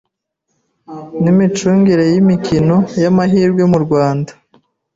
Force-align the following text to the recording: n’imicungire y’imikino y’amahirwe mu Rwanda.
n’imicungire 1.23 2.03
y’imikino 2.13 2.77
y’amahirwe 3.01 3.63
mu 3.71 3.77
Rwanda. 3.85 4.31